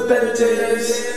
[0.00, 1.16] the better days.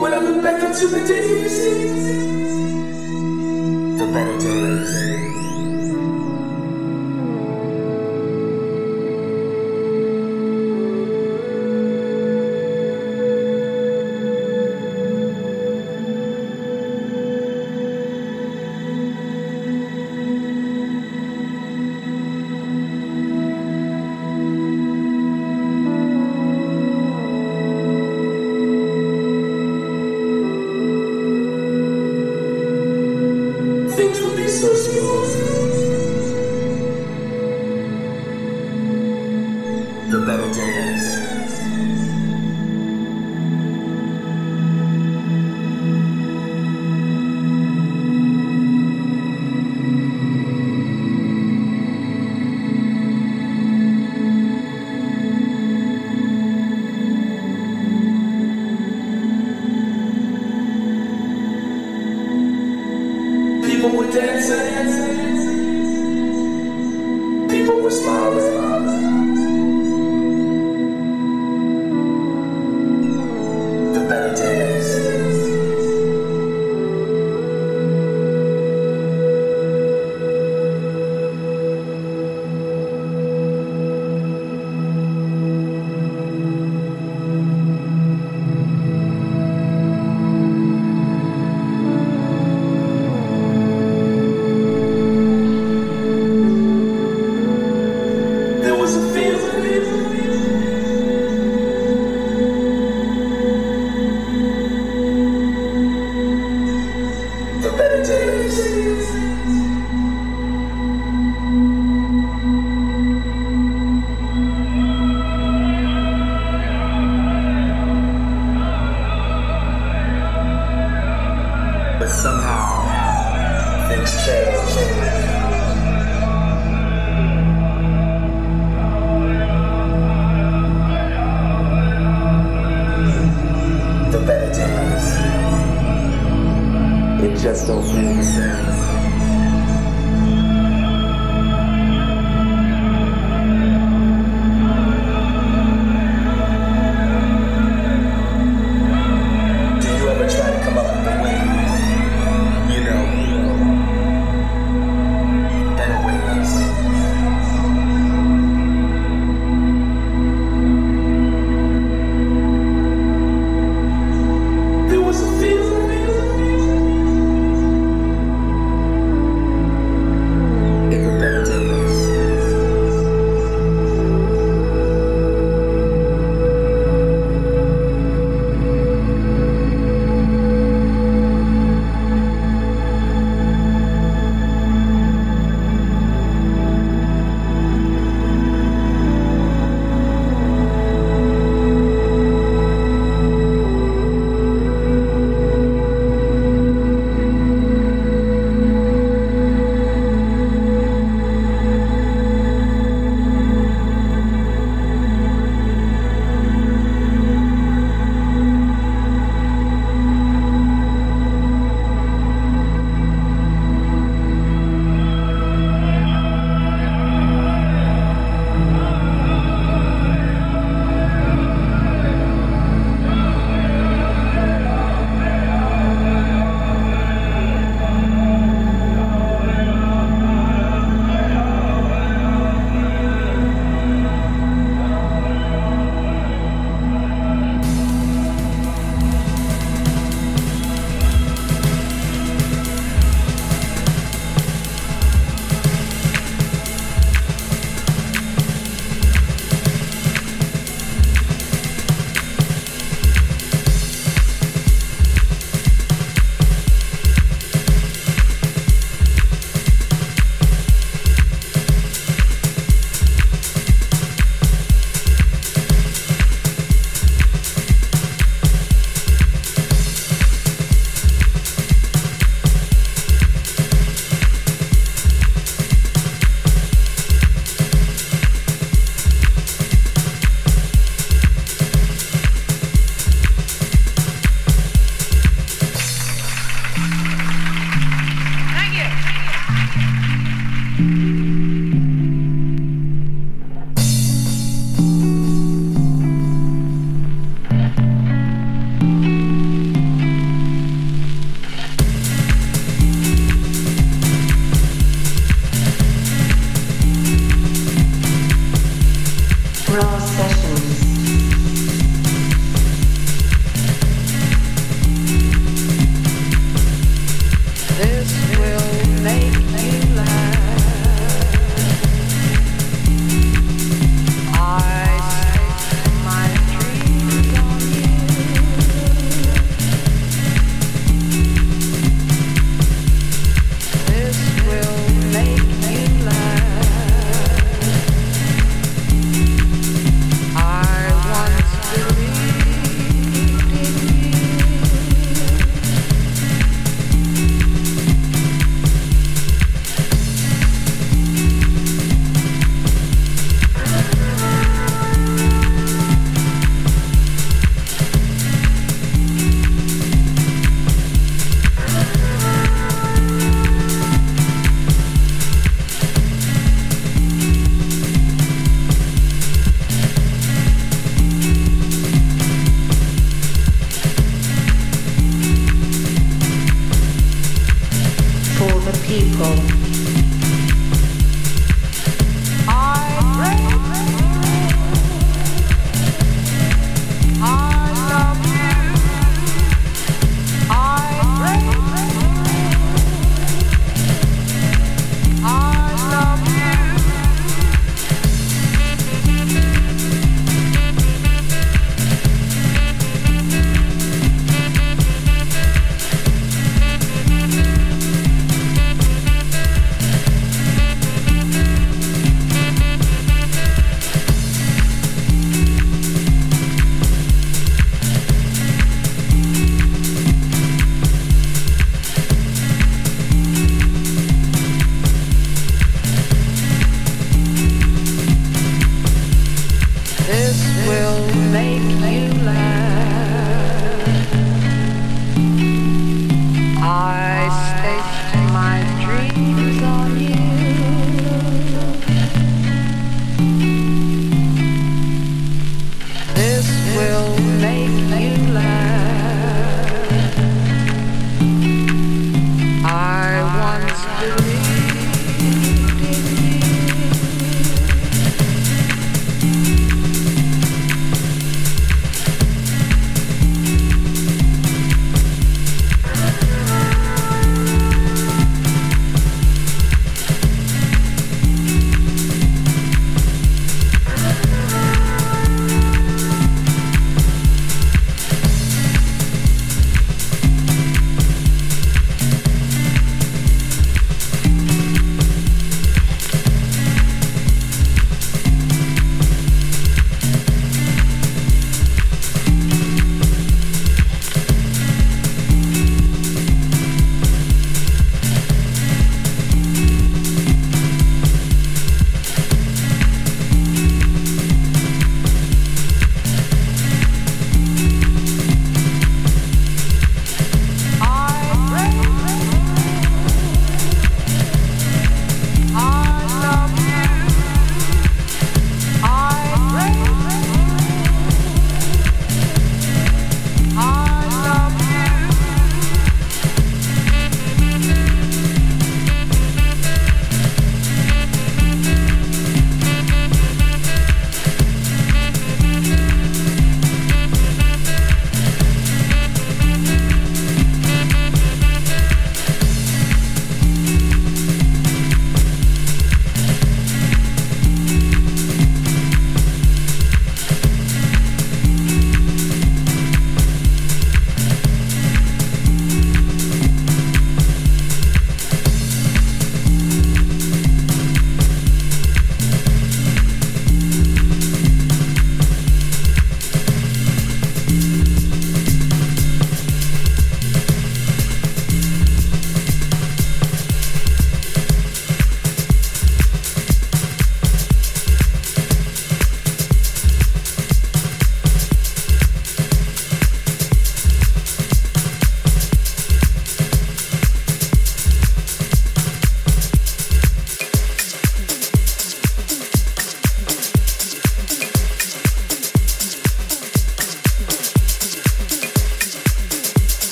[0.00, 1.21] When I look back into the days,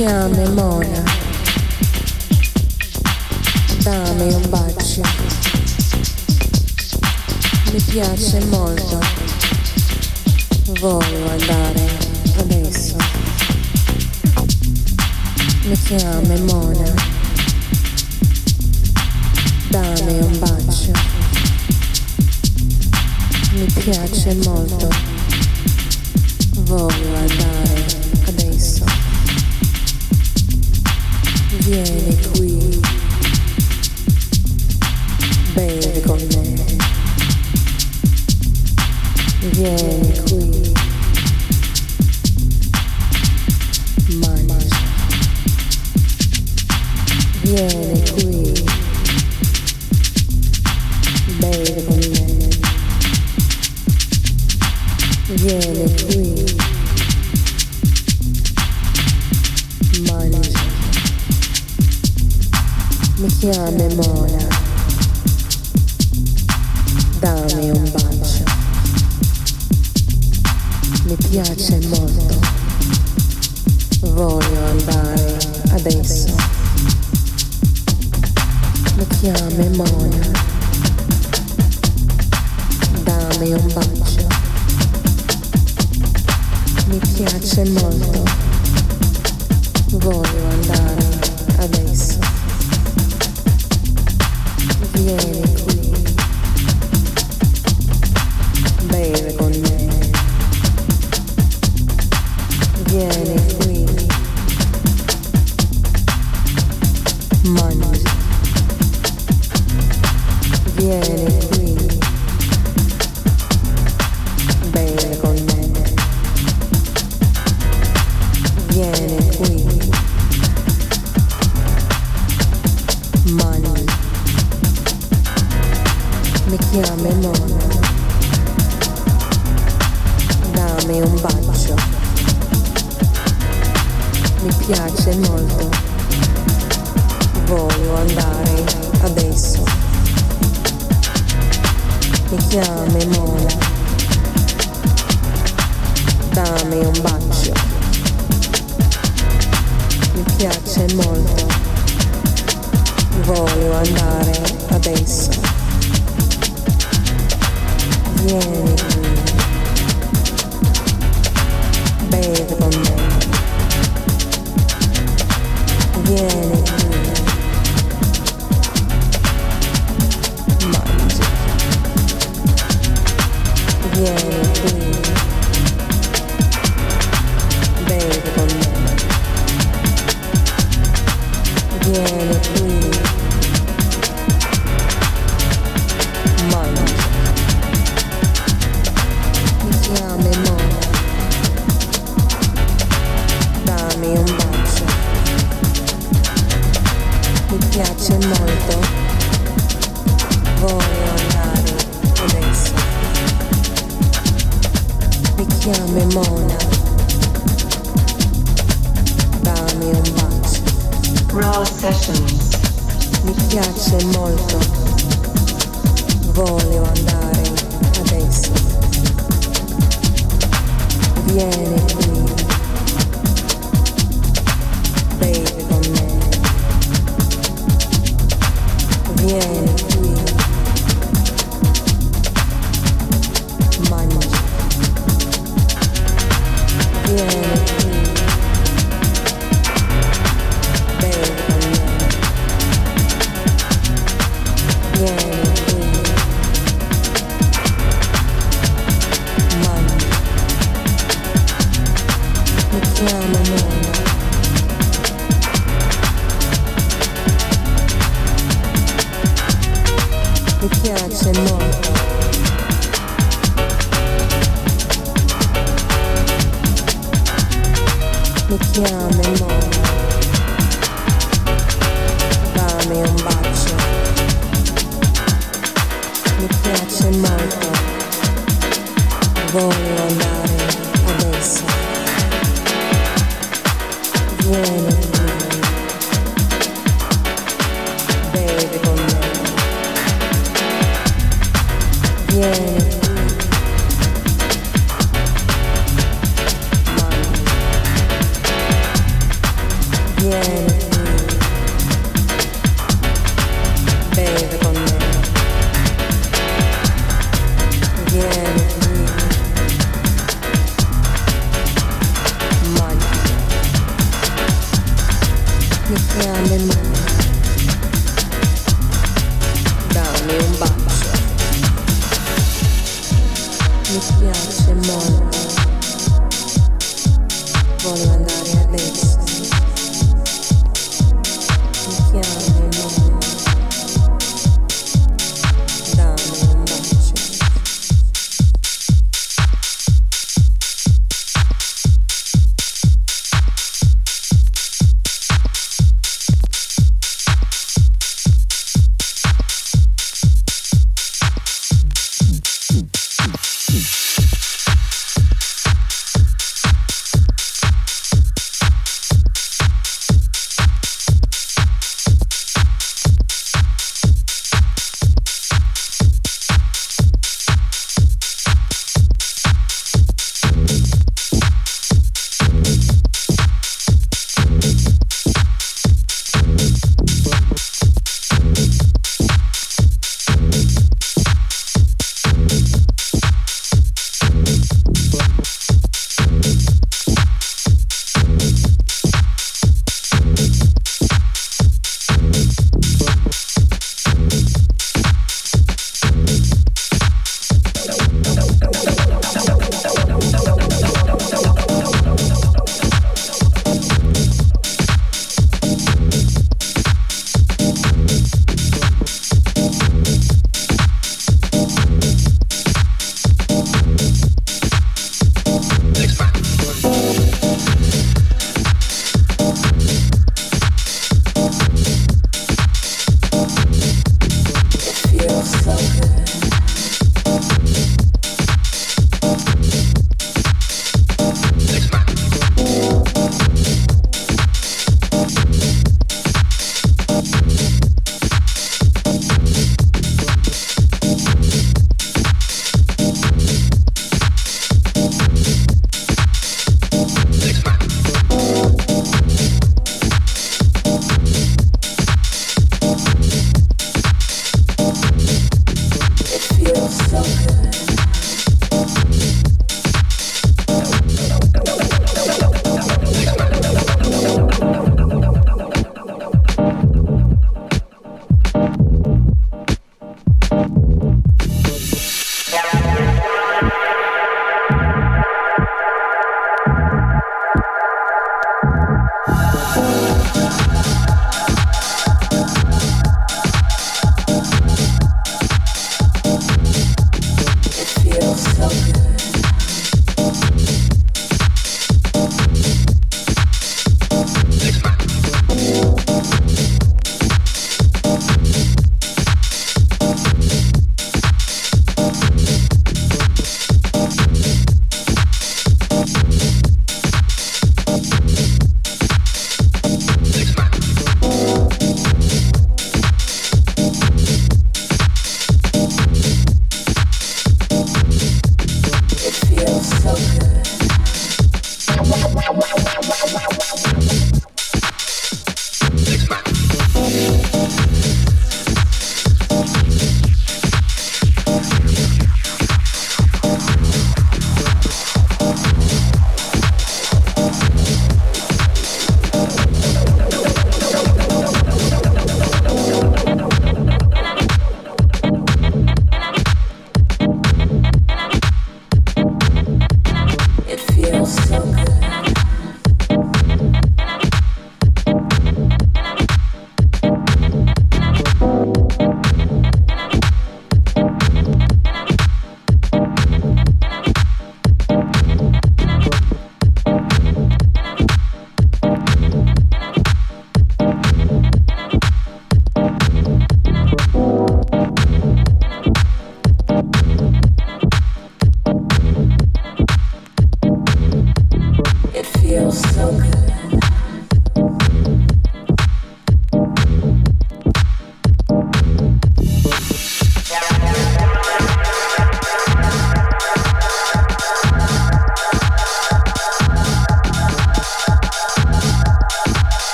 [0.00, 0.48] chiami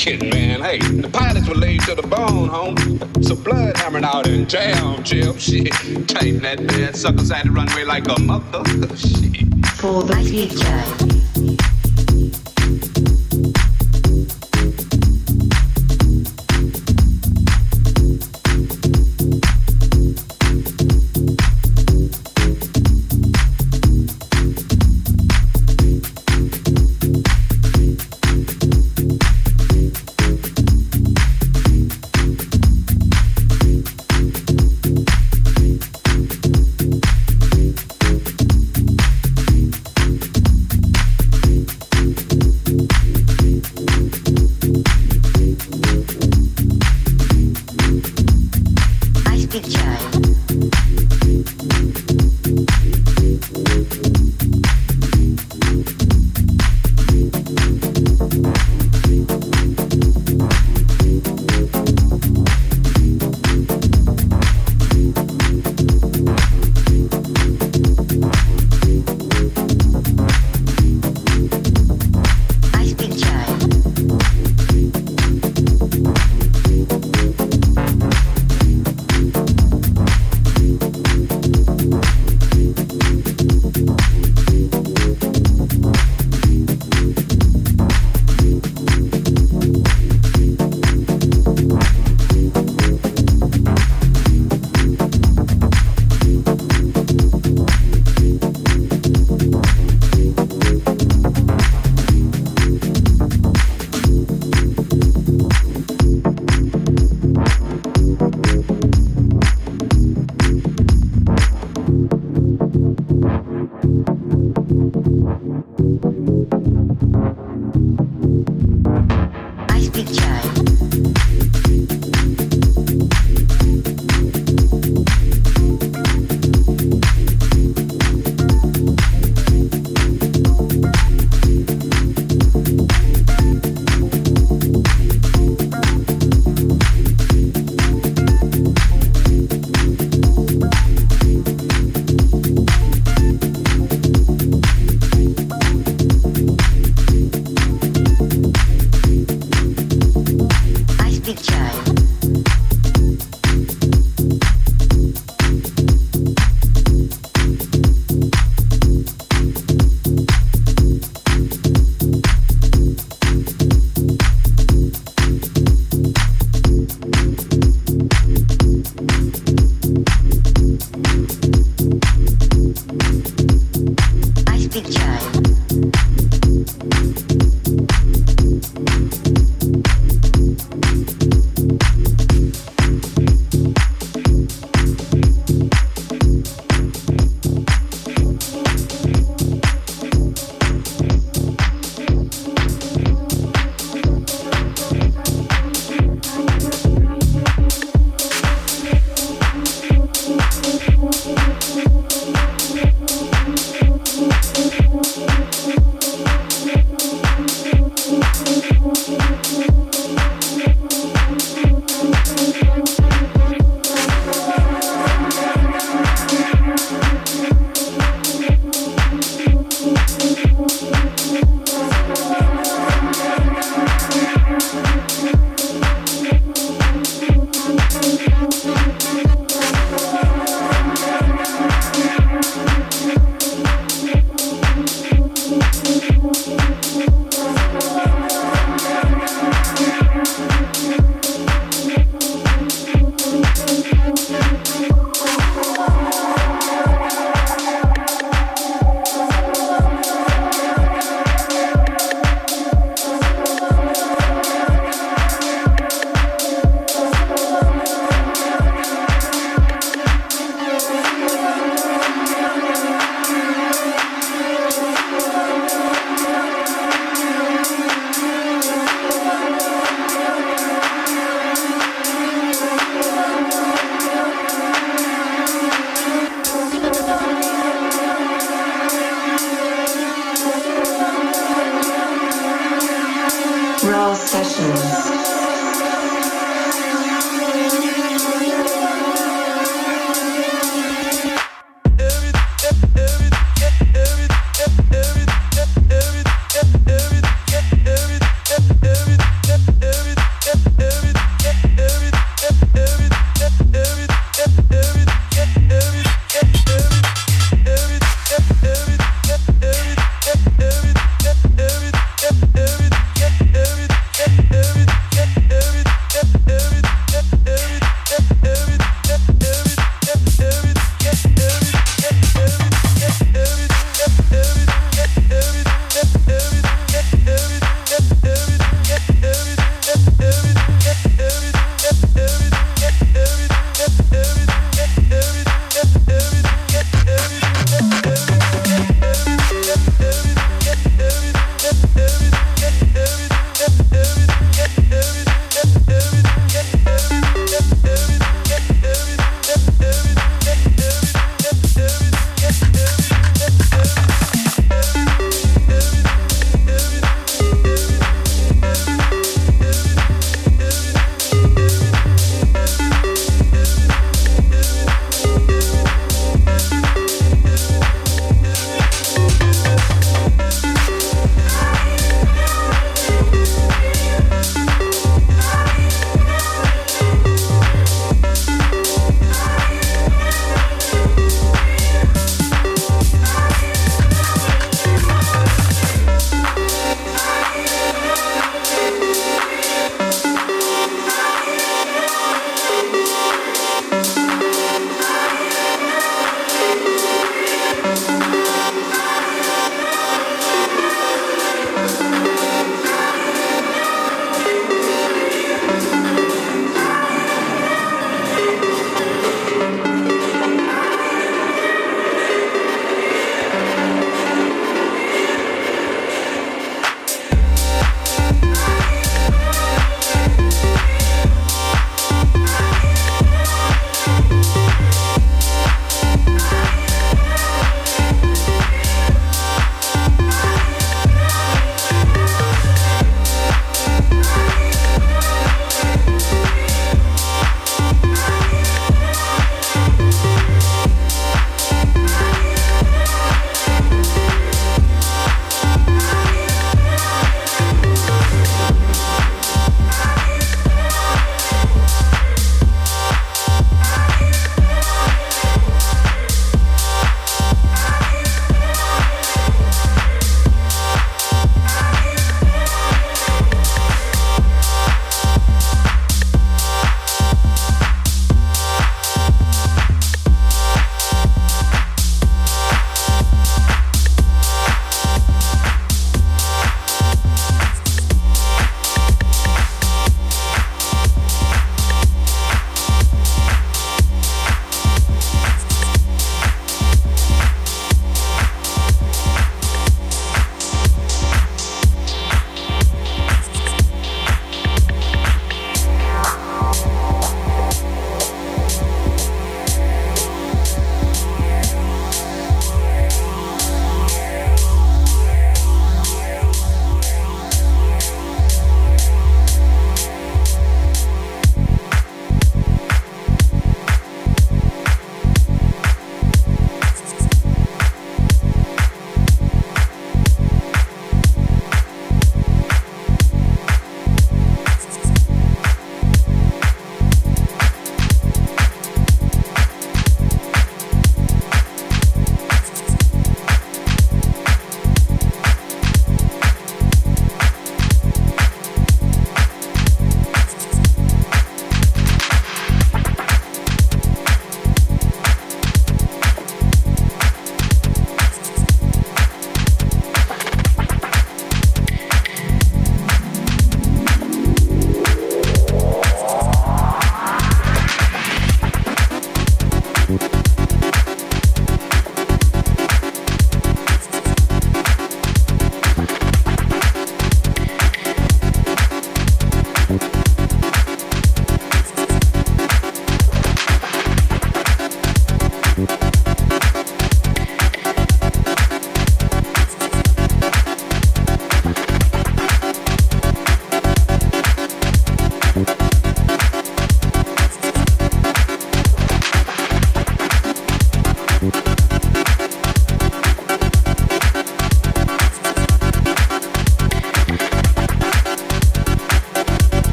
[0.00, 0.60] freaking, man.
[0.60, 3.22] Hey, the pilots were laid to the bone, home.
[3.22, 5.36] So blood hammering out in jam, Jim.
[5.38, 5.72] Shit,
[6.08, 8.64] tighten that bad sucker side the runway like a mother.
[8.96, 9.46] Shit.
[9.76, 11.19] For the future.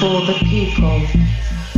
[0.00, 1.69] For the people.